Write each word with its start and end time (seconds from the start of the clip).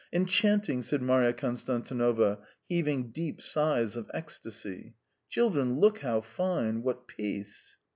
"Enchanting!" 0.11 0.81
said 0.81 0.99
Marya 0.99 1.31
Konstantinovna, 1.31 2.39
heaving 2.67 3.11
deep 3.11 3.39
sighs 3.39 3.95
of 3.95 4.09
ecstasy. 4.15 4.95
"Children, 5.29 5.77
look 5.77 5.99
how 5.99 6.21
fine! 6.21 6.81
What 6.81 7.07
peace!" 7.07 7.77